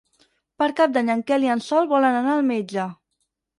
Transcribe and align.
Per 0.63 0.67
Cap 0.79 0.95
d'Any 0.95 1.11
en 1.17 1.21
Quel 1.27 1.47
i 1.49 1.53
en 1.57 1.63
Sol 1.67 1.91
volen 1.93 2.19
anar 2.23 2.35
al 2.39 2.45
metge. 2.51 2.91